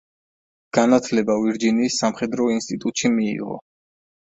[0.77, 3.63] განათლება ვირჯინიის სამხედრო ინსტიტუტში მიიღო.